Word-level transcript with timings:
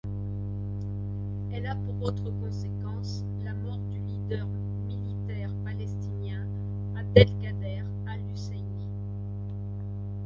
Elle 1.53 1.67
a 1.67 1.75
pour 1.75 2.01
autre 2.07 2.31
conséquence 2.43 3.23
la 3.45 3.53
mort 3.53 3.77
du 3.91 3.99
leader 3.99 4.47
militaire 4.87 5.51
palestinien 5.63 6.47
Abdel 6.97 7.27
Kader 7.43 7.83
al-Husseini. 8.07 8.87